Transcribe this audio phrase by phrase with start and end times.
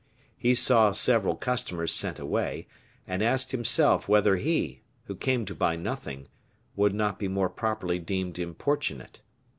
[0.35, 2.65] He saw several customers sent away,
[3.07, 6.27] and asked himself whether he, who came to buy nothing,
[6.75, 9.21] would not be more properly deemed importunate.